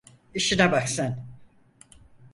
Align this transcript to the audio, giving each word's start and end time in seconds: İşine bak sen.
İşine 0.33 0.71
bak 0.71 0.89
sen. 0.89 1.27